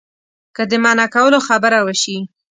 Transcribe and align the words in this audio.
که 0.55 0.63
د 0.69 0.73
منع 0.83 1.07
کولو 1.15 1.39
خبره 1.47 1.79
وشي. 1.85 2.17